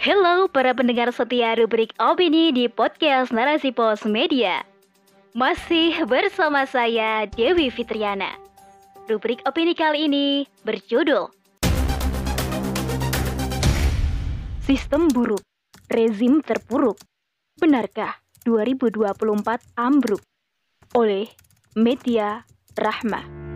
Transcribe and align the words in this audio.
Halo 0.00 0.48
para 0.48 0.72
pendengar 0.72 1.12
setia 1.12 1.52
rubrik 1.60 1.92
opini 2.00 2.56
di 2.56 2.72
podcast 2.72 3.36
Narasi 3.36 3.68
Pos 3.68 4.08
Media. 4.08 4.64
Masih 5.36 6.08
bersama 6.08 6.64
saya 6.64 7.28
Dewi 7.28 7.68
Fitriana. 7.68 8.32
Rubrik 9.12 9.44
opini 9.44 9.76
kali 9.76 10.08
ini 10.08 10.48
berjudul 10.64 11.28
Sistem 14.64 15.12
buruk, 15.12 15.44
rezim 15.92 16.40
terpuruk. 16.40 16.96
Benarkah 17.60 18.24
2024 18.48 19.04
ambruk? 19.76 20.24
Oleh 20.96 21.28
Media 21.76 22.48
Rahmah. 22.72 23.49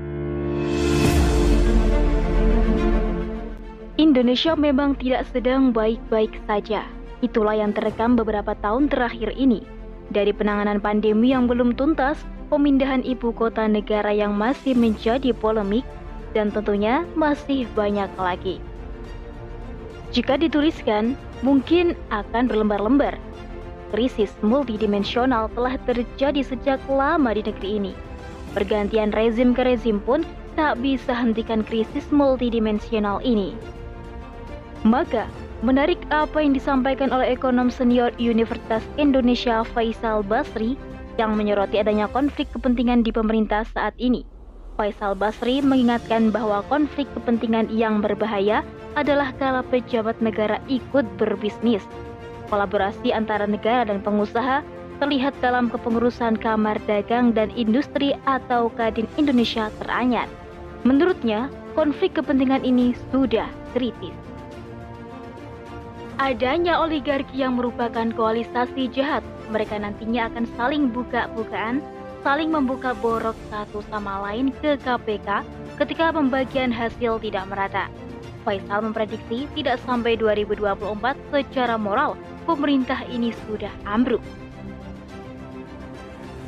Indonesia 3.94 4.58
memang 4.58 4.98
tidak 4.98 5.22
sedang 5.30 5.70
baik-baik 5.70 6.34
saja. 6.50 6.82
Itulah 7.22 7.54
yang 7.54 7.70
terekam 7.70 8.18
beberapa 8.18 8.58
tahun 8.58 8.90
terakhir 8.90 9.30
ini. 9.38 9.62
Dari 10.10 10.34
penanganan 10.34 10.82
pandemi 10.82 11.30
yang 11.30 11.46
belum 11.46 11.78
tuntas, 11.78 12.18
pemindahan 12.50 13.06
ibu 13.06 13.30
kota 13.30 13.70
negara 13.70 14.10
yang 14.10 14.34
masih 14.34 14.74
menjadi 14.74 15.30
polemik, 15.30 15.86
dan 16.34 16.50
tentunya 16.50 17.06
masih 17.14 17.70
banyak 17.78 18.10
lagi. 18.18 18.58
Jika 20.10 20.42
dituliskan, 20.42 21.14
mungkin 21.46 21.94
akan 22.10 22.50
berlembar-lembar. 22.50 23.14
Krisis 23.94 24.34
multidimensional 24.42 25.54
telah 25.54 25.78
terjadi 25.86 26.42
sejak 26.42 26.82
lama 26.90 27.30
di 27.30 27.46
negeri 27.46 27.70
ini. 27.78 27.92
Pergantian 28.58 29.14
rezim 29.14 29.54
ke 29.54 29.62
rezim 29.62 30.02
pun 30.02 30.26
tak 30.58 30.82
bisa 30.82 31.14
hentikan 31.14 31.62
krisis 31.62 32.10
multidimensional 32.10 33.22
ini. 33.22 33.54
Maka, 34.84 35.24
menarik 35.64 35.96
apa 36.12 36.44
yang 36.44 36.52
disampaikan 36.52 37.08
oleh 37.08 37.32
ekonom 37.32 37.72
senior 37.72 38.12
Universitas 38.20 38.84
Indonesia 39.00 39.64
Faisal 39.72 40.20
Basri 40.20 40.76
yang 41.16 41.40
menyoroti 41.40 41.80
adanya 41.80 42.04
konflik 42.12 42.52
kepentingan 42.52 43.00
di 43.00 43.08
pemerintah 43.08 43.64
saat 43.72 43.96
ini. 43.96 44.28
Faisal 44.76 45.16
Basri 45.16 45.64
mengingatkan 45.64 46.28
bahwa 46.28 46.60
konflik 46.68 47.08
kepentingan 47.16 47.72
yang 47.72 48.04
berbahaya 48.04 48.60
adalah 48.92 49.32
kala 49.40 49.64
pejabat 49.72 50.20
negara 50.20 50.60
ikut 50.68 51.08
berbisnis. 51.16 51.80
Kolaborasi 52.52 53.08
antara 53.08 53.48
negara 53.48 53.88
dan 53.88 54.04
pengusaha 54.04 54.60
terlihat 55.00 55.32
dalam 55.40 55.72
kepengurusan 55.72 56.36
Kamar 56.36 56.76
Dagang 56.84 57.32
dan 57.32 57.48
Industri 57.56 58.12
atau 58.28 58.68
Kadin 58.76 59.08
Indonesia 59.16 59.72
teranyar. 59.80 60.28
Menurutnya, 60.84 61.48
konflik 61.72 62.20
kepentingan 62.20 62.68
ini 62.68 62.92
sudah 63.08 63.48
kritis 63.72 64.12
adanya 66.18 66.78
oligarki 66.78 67.42
yang 67.42 67.58
merupakan 67.58 68.06
koalisasi 68.14 68.86
jahat. 68.94 69.22
Mereka 69.50 69.82
nantinya 69.82 70.30
akan 70.30 70.46
saling 70.54 70.94
buka-bukaan, 70.94 71.82
saling 72.22 72.54
membuka 72.54 72.94
borok 72.96 73.36
satu 73.50 73.82
sama 73.90 74.22
lain 74.30 74.54
ke 74.62 74.78
KPK 74.80 75.42
ketika 75.76 76.14
pembagian 76.14 76.70
hasil 76.70 77.18
tidak 77.18 77.44
merata. 77.50 77.90
Faisal 78.46 78.84
memprediksi 78.84 79.48
tidak 79.56 79.80
sampai 79.82 80.14
2024 80.20 81.16
secara 81.32 81.74
moral 81.80 82.14
pemerintah 82.44 83.00
ini 83.08 83.32
sudah 83.48 83.72
ambruk. 83.88 84.20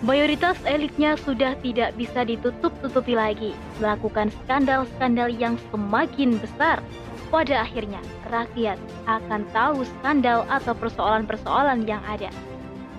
Mayoritas 0.05 0.61
elitnya 0.69 1.17
sudah 1.17 1.57
tidak 1.65 1.97
bisa 1.97 2.21
ditutup-tutupi 2.23 3.17
lagi, 3.17 3.57
melakukan 3.81 4.29
skandal-skandal 4.45 5.33
yang 5.33 5.57
semakin 5.73 6.37
besar 6.37 6.85
pada 7.29 7.67
akhirnya 7.67 7.99
rakyat 8.31 8.79
akan 9.11 9.43
tahu 9.51 9.83
skandal 9.85 10.47
atau 10.47 10.73
persoalan-persoalan 10.75 11.87
yang 11.87 12.03
ada. 12.07 12.31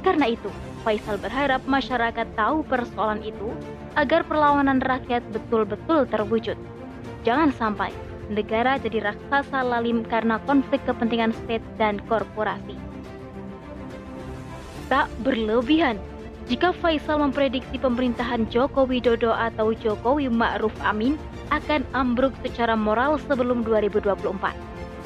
Karena 0.05 0.31
itu, 0.31 0.51
Faisal 0.85 1.19
berharap 1.19 1.59
masyarakat 1.67 2.27
tahu 2.39 2.63
persoalan 2.63 3.19
itu 3.19 3.51
agar 3.99 4.23
perlawanan 4.23 4.79
rakyat 4.79 5.19
betul-betul 5.35 6.07
terwujud. 6.07 6.55
Jangan 7.27 7.51
sampai 7.51 7.91
negara 8.31 8.79
jadi 8.79 9.11
raksasa 9.11 9.67
lalim 9.67 10.07
karena 10.07 10.39
konflik 10.47 10.79
kepentingan 10.87 11.35
state 11.43 11.65
dan 11.75 11.99
korporasi. 12.07 12.79
Tak 14.87 15.11
berlebihan 15.27 15.99
jika 16.47 16.71
Faisal 16.79 17.19
memprediksi 17.19 17.75
pemerintahan 17.75 18.47
Joko 18.47 18.87
Widodo 18.87 19.35
atau 19.35 19.75
Jokowi 19.75 20.31
Ma'ruf 20.31 20.71
Amin 20.79 21.19
akan 21.49 21.83
ambruk 21.95 22.33
secara 22.43 22.73
moral 22.75 23.21
sebelum 23.27 23.63
2024. 23.65 24.17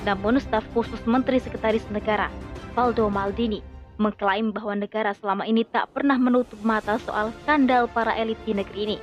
Namun 0.07 0.41
staf 0.41 0.65
khusus 0.73 0.97
Menteri 1.05 1.37
Sekretaris 1.37 1.85
Negara, 1.93 2.27
Valdo 2.73 3.09
Maldini, 3.09 3.61
mengklaim 4.01 4.49
bahwa 4.49 4.81
negara 4.81 5.13
selama 5.13 5.45
ini 5.45 5.61
tak 5.67 5.93
pernah 5.93 6.17
menutup 6.17 6.57
mata 6.65 6.97
soal 7.05 7.29
skandal 7.43 7.85
para 7.85 8.17
elit 8.17 8.39
di 8.47 8.57
negeri 8.57 8.79
ini. 8.89 8.97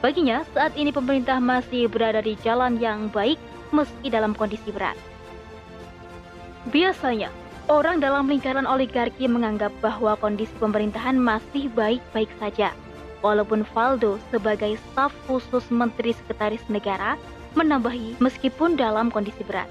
Baginya, 0.00 0.40
saat 0.56 0.72
ini 0.80 0.88
pemerintah 0.88 1.36
masih 1.36 1.84
berada 1.92 2.24
di 2.24 2.32
jalan 2.40 2.80
yang 2.80 3.12
baik 3.12 3.36
meski 3.68 4.08
dalam 4.08 4.32
kondisi 4.32 4.72
berat. 4.72 4.96
Biasanya, 6.72 7.28
Orang 7.70 8.02
dalam 8.02 8.26
lingkaran 8.26 8.66
oligarki 8.66 9.30
menganggap 9.30 9.70
bahwa 9.78 10.18
kondisi 10.18 10.50
pemerintahan 10.58 11.14
masih 11.14 11.70
baik-baik 11.70 12.26
saja, 12.42 12.74
walaupun 13.20 13.64
Valdo 13.72 14.16
sebagai 14.32 14.76
staf 14.90 15.12
khusus 15.28 15.68
Menteri 15.68 16.16
Sekretaris 16.16 16.64
Negara 16.68 17.16
menambahi 17.54 18.20
meskipun 18.22 18.78
dalam 18.78 19.08
kondisi 19.10 19.42
berat. 19.44 19.68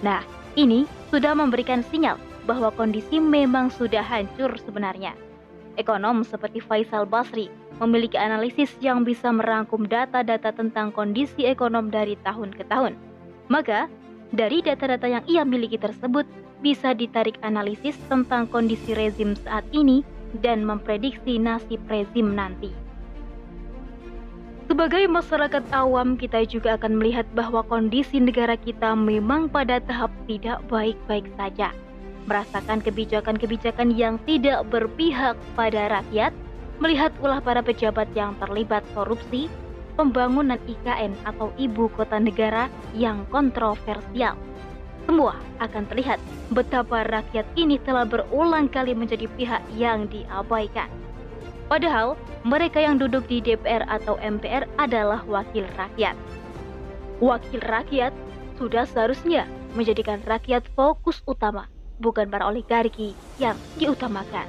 Nah, 0.00 0.24
ini 0.58 0.84
sudah 1.08 1.32
memberikan 1.36 1.80
sinyal 1.86 2.18
bahwa 2.44 2.74
kondisi 2.74 3.22
memang 3.22 3.70
sudah 3.70 4.02
hancur 4.02 4.50
sebenarnya. 4.58 5.14
Ekonom 5.80 6.20
seperti 6.26 6.60
Faisal 6.60 7.08
Basri 7.08 7.48
memiliki 7.80 8.20
analisis 8.20 8.68
yang 8.84 9.06
bisa 9.08 9.32
merangkum 9.32 9.88
data-data 9.88 10.52
tentang 10.52 10.92
kondisi 10.92 11.48
ekonom 11.48 11.88
dari 11.88 12.18
tahun 12.20 12.52
ke 12.52 12.68
tahun. 12.68 12.92
Maka, 13.48 13.88
dari 14.36 14.60
data-data 14.60 15.08
yang 15.08 15.24
ia 15.24 15.42
miliki 15.48 15.80
tersebut, 15.80 16.28
bisa 16.60 16.94
ditarik 16.94 17.40
analisis 17.42 17.98
tentang 18.06 18.46
kondisi 18.46 18.94
rezim 18.94 19.34
saat 19.34 19.66
ini 19.74 20.06
dan 20.40 20.64
memprediksi 20.64 21.36
nasib 21.36 21.82
rezim 21.92 22.32
nanti. 22.32 22.72
Sebagai 24.70 25.04
masyarakat 25.04 25.68
awam, 25.76 26.16
kita 26.16 26.48
juga 26.48 26.80
akan 26.80 26.96
melihat 26.96 27.28
bahwa 27.36 27.60
kondisi 27.66 28.16
negara 28.16 28.56
kita 28.56 28.96
memang 28.96 29.50
pada 29.52 29.82
tahap 29.84 30.08
tidak 30.24 30.64
baik-baik 30.72 31.28
saja. 31.36 31.76
Merasakan 32.24 32.80
kebijakan-kebijakan 32.80 33.92
yang 33.92 34.16
tidak 34.24 34.64
berpihak 34.72 35.36
pada 35.58 36.00
rakyat, 36.00 36.32
melihat 36.80 37.12
ulah 37.20 37.42
para 37.44 37.60
pejabat 37.60 38.08
yang 38.16 38.32
terlibat 38.40 38.80
korupsi, 38.96 39.52
pembangunan 39.98 40.56
IKN 40.64 41.12
atau 41.28 41.52
ibu 41.60 41.92
kota 41.92 42.16
negara 42.16 42.72
yang 42.96 43.28
kontroversial 43.28 44.38
semua 45.06 45.34
akan 45.58 45.84
terlihat 45.90 46.18
betapa 46.54 47.02
rakyat 47.06 47.46
ini 47.58 47.78
telah 47.82 48.06
berulang 48.06 48.70
kali 48.70 48.94
menjadi 48.94 49.26
pihak 49.34 49.62
yang 49.74 50.06
diabaikan. 50.06 50.88
Padahal 51.66 52.14
mereka 52.44 52.78
yang 52.82 53.00
duduk 53.00 53.24
di 53.26 53.40
DPR 53.40 53.86
atau 53.88 54.20
MPR 54.20 54.68
adalah 54.76 55.24
wakil 55.24 55.64
rakyat. 55.74 56.14
Wakil 57.22 57.60
rakyat 57.64 58.12
sudah 58.60 58.84
seharusnya 58.84 59.48
menjadikan 59.72 60.20
rakyat 60.28 60.68
fokus 60.76 61.24
utama, 61.24 61.66
bukan 62.02 62.28
para 62.28 62.44
oligarki 62.44 63.16
yang 63.40 63.56
diutamakan. 63.80 64.44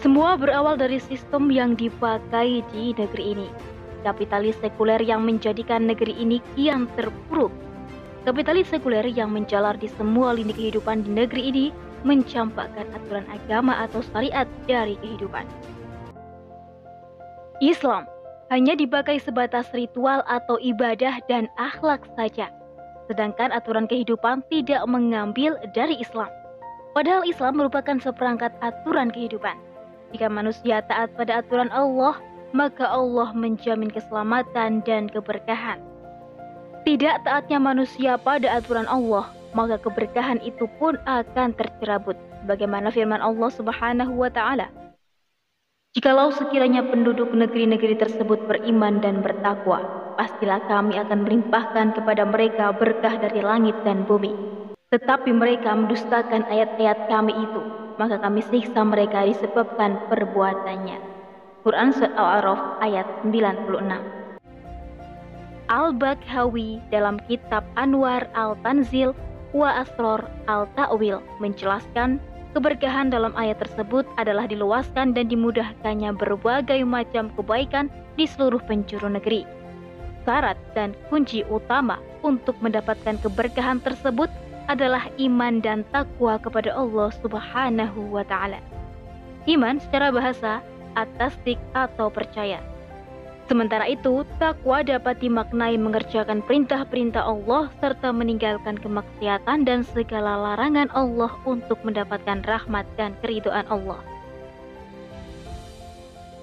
Semua 0.00 0.36
berawal 0.36 0.76
dari 0.76 1.00
sistem 1.00 1.48
yang 1.48 1.76
dipakai 1.76 2.60
di 2.72 2.92
negeri 2.92 3.24
ini. 3.36 3.48
Kapitalis 4.04 4.56
sekuler 4.60 5.00
yang 5.00 5.24
menjadikan 5.24 5.88
negeri 5.88 6.12
ini 6.12 6.44
kian 6.52 6.84
terpuruk 6.92 7.48
Kapitalis 8.24 8.72
sekuler 8.72 9.04
yang 9.04 9.36
menjalar 9.36 9.76
di 9.76 9.84
semua 9.84 10.32
lini 10.32 10.56
kehidupan 10.56 11.04
di 11.04 11.12
negeri 11.12 11.42
ini 11.52 11.66
mencampakkan 12.08 12.88
aturan 12.96 13.28
agama 13.28 13.76
atau 13.84 14.00
syariat 14.00 14.48
dari 14.64 14.96
kehidupan. 15.04 15.44
Islam 17.60 18.08
hanya 18.48 18.72
dipakai 18.80 19.20
sebatas 19.20 19.68
ritual 19.76 20.24
atau 20.24 20.56
ibadah 20.56 21.20
dan 21.28 21.52
akhlak 21.60 22.00
saja, 22.16 22.48
sedangkan 23.12 23.52
aturan 23.52 23.84
kehidupan 23.84 24.40
tidak 24.48 24.80
mengambil 24.88 25.60
dari 25.76 26.00
Islam. 26.00 26.32
Padahal 26.96 27.28
Islam 27.28 27.60
merupakan 27.60 28.00
seperangkat 28.00 28.56
aturan 28.64 29.12
kehidupan. 29.12 29.60
Jika 30.16 30.32
manusia 30.32 30.80
taat 30.88 31.12
pada 31.12 31.44
aturan 31.44 31.68
Allah, 31.76 32.16
maka 32.56 32.88
Allah 32.88 33.36
menjamin 33.36 33.92
keselamatan 33.92 34.80
dan 34.88 35.12
keberkahan 35.12 35.76
tidak 36.84 37.24
taatnya 37.24 37.56
manusia 37.56 38.20
pada 38.20 38.60
aturan 38.60 38.84
Allah, 38.84 39.32
maka 39.56 39.80
keberkahan 39.80 40.36
itu 40.44 40.68
pun 40.76 41.00
akan 41.08 41.56
tercerabut. 41.56 42.12
Bagaimana 42.44 42.92
firman 42.92 43.24
Allah 43.24 43.48
Subhanahu 43.48 44.20
wa 44.20 44.28
taala? 44.28 44.68
Jikalau 45.96 46.28
sekiranya 46.28 46.84
penduduk 46.84 47.32
negeri-negeri 47.32 47.96
tersebut 47.96 48.44
beriman 48.44 49.00
dan 49.00 49.24
bertakwa, 49.24 49.80
pastilah 50.20 50.60
kami 50.68 51.00
akan 51.00 51.24
melimpahkan 51.24 51.96
kepada 51.96 52.28
mereka 52.28 52.76
berkah 52.76 53.16
dari 53.16 53.40
langit 53.40 53.80
dan 53.86 54.04
bumi. 54.04 54.36
Tetapi 54.92 55.32
mereka 55.32 55.72
mendustakan 55.72 56.44
ayat-ayat 56.52 57.08
kami 57.08 57.32
itu, 57.32 57.62
maka 57.96 58.20
kami 58.20 58.44
siksa 58.44 58.84
mereka 58.84 59.24
disebabkan 59.24 60.04
perbuatannya. 60.12 61.00
Quran 61.64 61.96
Surat 61.96 62.12
Al-A'raf 62.12 62.84
ayat 62.84 63.06
96 63.24 64.23
Al-Bakhawi 65.68 66.80
dalam 66.92 67.20
kitab 67.30 67.64
Anwar 67.78 68.28
Al-Tanzil 68.36 69.16
wa 69.54 69.84
Asror 69.84 70.26
Al-Ta'wil 70.50 71.22
menjelaskan 71.40 72.20
Keberkahan 72.54 73.10
dalam 73.10 73.34
ayat 73.34 73.58
tersebut 73.66 74.06
adalah 74.14 74.46
diluaskan 74.46 75.10
dan 75.10 75.26
dimudahkannya 75.26 76.14
berbagai 76.14 76.86
macam 76.86 77.26
kebaikan 77.34 77.90
di 78.14 78.30
seluruh 78.30 78.62
penjuru 78.62 79.10
negeri. 79.10 79.42
Syarat 80.22 80.54
dan 80.70 80.94
kunci 81.10 81.42
utama 81.50 81.98
untuk 82.22 82.54
mendapatkan 82.62 83.18
keberkahan 83.26 83.82
tersebut 83.82 84.30
adalah 84.70 85.10
iman 85.18 85.58
dan 85.58 85.82
takwa 85.90 86.38
kepada 86.38 86.70
Allah 86.78 87.10
Subhanahu 87.26 88.14
wa 88.14 88.22
taala. 88.22 88.62
Iman 89.50 89.82
secara 89.82 90.14
bahasa 90.14 90.62
atastik 90.94 91.58
atau 91.74 92.06
percaya. 92.06 92.62
Sementara 93.44 93.84
itu, 93.84 94.24
takwa 94.40 94.80
dapat 94.80 95.20
dimaknai 95.20 95.76
mengerjakan 95.76 96.40
perintah-perintah 96.48 97.28
Allah 97.28 97.68
serta 97.76 98.08
meninggalkan 98.08 98.80
kemaksiatan 98.80 99.68
dan 99.68 99.84
segala 99.84 100.40
larangan 100.40 100.88
Allah 100.96 101.28
untuk 101.44 101.76
mendapatkan 101.84 102.40
rahmat 102.48 102.88
dan 102.96 103.12
keridhaan 103.20 103.68
Allah. 103.68 104.00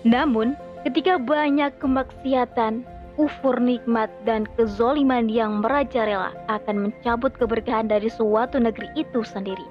Namun, 0.06 0.54
ketika 0.86 1.18
banyak 1.18 1.74
kemaksiatan, 1.82 2.86
kufur 3.18 3.58
nikmat 3.58 4.14
dan 4.22 4.46
kezoliman 4.54 5.26
yang 5.26 5.62
merajalela 5.66 6.34
akan 6.54 6.90
mencabut 6.90 7.34
keberkahan 7.38 7.90
dari 7.90 8.14
suatu 8.14 8.62
negeri 8.62 8.90
itu 8.94 9.26
sendiri. 9.26 9.66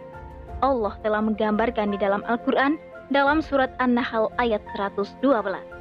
Allah 0.67 0.99
telah 1.00 1.23
menggambarkan 1.25 1.94
di 1.94 1.99
dalam 1.99 2.26
Al-Quran 2.26 2.76
dalam 3.15 3.38
surat 3.41 3.71
An-Nahl 3.79 4.31
ayat 4.38 4.61
112. 4.76 5.80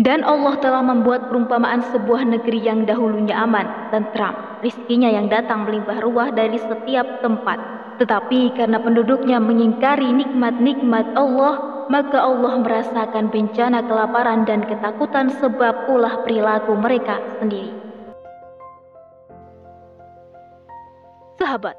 Dan 0.00 0.24
Allah 0.24 0.56
telah 0.64 0.80
membuat 0.80 1.28
perumpamaan 1.28 1.84
sebuah 1.92 2.24
negeri 2.24 2.64
yang 2.64 2.88
dahulunya 2.88 3.36
aman, 3.36 3.92
tentram, 3.92 4.32
rizkinya 4.64 5.12
yang 5.12 5.28
datang 5.28 5.68
melimpah 5.68 6.00
ruah 6.00 6.32
dari 6.32 6.56
setiap 6.56 7.20
tempat. 7.20 7.60
Tetapi 8.00 8.56
karena 8.56 8.80
penduduknya 8.80 9.36
mengingkari 9.36 10.08
nikmat-nikmat 10.08 11.12
Allah, 11.20 11.84
maka 11.92 12.16
Allah 12.16 12.64
merasakan 12.64 13.28
bencana 13.28 13.84
kelaparan 13.84 14.48
dan 14.48 14.64
ketakutan 14.64 15.28
sebab 15.36 15.92
ulah 15.92 16.24
perilaku 16.24 16.80
mereka 16.80 17.20
sendiri. 17.36 17.76
Sahabat, 21.36 21.76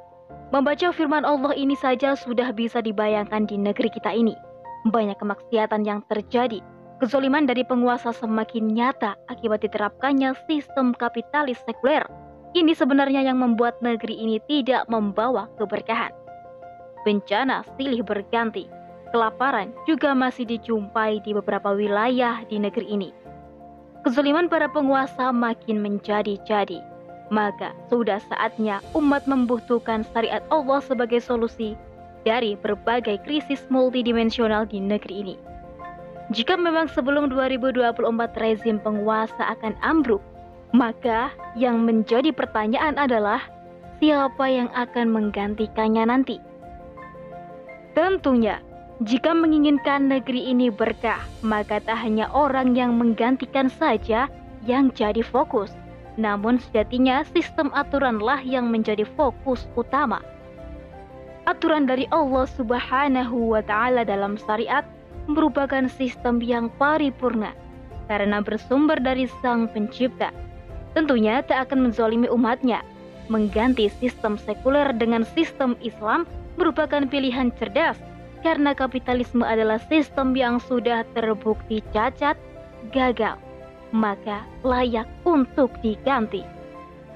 membaca 0.54 0.94
firman 0.94 1.26
Allah 1.26 1.58
ini 1.58 1.74
saja 1.74 2.14
sudah 2.14 2.54
bisa 2.54 2.86
dibayangkan 2.86 3.50
di 3.50 3.58
negeri 3.58 3.90
kita 3.90 4.14
ini. 4.14 4.38
Banyak 4.86 5.18
kemaksiatan 5.18 5.82
yang 5.90 6.06
terjadi, 6.06 6.62
Kezoliman 7.02 7.50
dari 7.50 7.66
penguasa 7.66 8.14
semakin 8.14 8.78
nyata 8.78 9.18
akibat 9.26 9.66
diterapkannya 9.66 10.38
sistem 10.46 10.94
kapitalis 10.94 11.58
sekuler. 11.66 12.06
Ini 12.54 12.78
sebenarnya 12.78 13.26
yang 13.26 13.42
membuat 13.42 13.82
negeri 13.82 14.22
ini 14.22 14.38
tidak 14.46 14.86
membawa 14.86 15.50
keberkahan. 15.58 16.14
Bencana 17.02 17.66
silih 17.74 18.06
berganti, 18.06 18.70
kelaparan 19.10 19.74
juga 19.90 20.14
masih 20.14 20.46
dijumpai 20.46 21.26
di 21.26 21.34
beberapa 21.34 21.74
wilayah 21.74 22.46
di 22.46 22.62
negeri 22.62 22.86
ini. 22.94 23.10
Kezoliman 24.06 24.46
para 24.46 24.70
penguasa 24.70 25.34
makin 25.34 25.82
menjadi-jadi. 25.82 26.86
Maka 27.34 27.74
sudah 27.90 28.22
saatnya 28.30 28.78
umat 28.94 29.26
membutuhkan 29.26 30.06
syariat 30.14 30.46
Allah 30.54 30.78
sebagai 30.86 31.18
solusi 31.18 31.74
dari 32.30 32.54
berbagai 32.54 33.26
krisis 33.26 33.66
multidimensional 33.74 34.70
di 34.70 34.78
negeri 34.78 35.16
ini. 35.26 35.36
Jika 36.32 36.56
memang 36.56 36.88
sebelum 36.88 37.28
2024 37.28 38.08
rezim 38.40 38.80
penguasa 38.80 39.52
akan 39.52 39.76
ambruk, 39.84 40.24
maka 40.72 41.28
yang 41.60 41.84
menjadi 41.84 42.32
pertanyaan 42.32 42.96
adalah 42.96 43.44
siapa 44.00 44.48
yang 44.48 44.72
akan 44.72 45.12
menggantikannya 45.12 46.08
nanti. 46.08 46.40
Tentunya, 47.92 48.64
jika 49.04 49.36
menginginkan 49.36 50.08
negeri 50.08 50.56
ini 50.56 50.72
berkah, 50.72 51.20
maka 51.44 51.84
tak 51.84 52.00
hanya 52.00 52.32
orang 52.32 52.80
yang 52.80 52.96
menggantikan 52.96 53.68
saja 53.68 54.32
yang 54.64 54.88
jadi 54.96 55.20
fokus, 55.20 55.76
namun 56.16 56.64
sejatinya 56.64 57.28
sistem 57.36 57.68
aturanlah 57.76 58.40
yang 58.40 58.72
menjadi 58.72 59.04
fokus 59.20 59.68
utama. 59.76 60.24
Aturan 61.44 61.92
dari 61.92 62.08
Allah 62.16 62.48
Subhanahu 62.48 63.52
wa 63.52 63.60
taala 63.60 64.08
dalam 64.08 64.40
syariat 64.40 64.88
merupakan 65.30 65.86
sistem 65.90 66.42
yang 66.42 66.72
paripurna 66.82 67.54
karena 68.10 68.44
bersumber 68.44 69.00
dari 69.00 69.30
Sang 69.40 69.70
Pencipta. 69.70 70.34
Tentunya 70.92 71.40
tak 71.46 71.70
akan 71.70 71.90
menzolimi 71.90 72.28
umatnya. 72.28 72.84
Mengganti 73.32 73.88
sistem 73.88 74.36
sekuler 74.36 74.92
dengan 74.92 75.24
sistem 75.24 75.80
Islam 75.80 76.28
merupakan 76.60 77.08
pilihan 77.08 77.54
cerdas 77.56 77.96
karena 78.44 78.76
kapitalisme 78.76 79.46
adalah 79.46 79.80
sistem 79.88 80.36
yang 80.36 80.60
sudah 80.60 81.08
terbukti 81.16 81.80
cacat, 81.96 82.36
gagal, 82.92 83.40
maka 83.96 84.44
layak 84.68 85.08
untuk 85.24 85.72
diganti. 85.80 86.44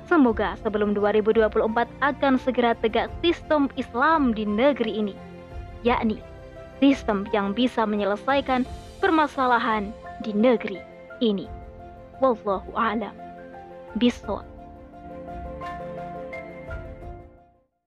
Semoga 0.05 0.53
sebelum 0.61 0.93
2024 0.93 1.51
akan 1.99 2.33
segera 2.37 2.77
tegak 2.77 3.09
sistem 3.19 3.67
Islam 3.75 4.31
di 4.31 4.45
negeri 4.45 5.01
ini, 5.01 5.15
yakni 5.81 6.21
sistem 6.79 7.27
yang 7.35 7.51
bisa 7.51 7.83
menyelesaikan 7.83 8.63
permasalahan 9.03 9.91
di 10.23 10.31
negeri 10.31 10.79
ini. 11.19 11.47
Wallahu 12.23 12.71
a'lam 12.75 13.13
bishawab. 13.99 14.54